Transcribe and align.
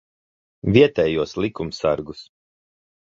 Vietējos 0.77 1.37
likumsargus. 1.43 2.25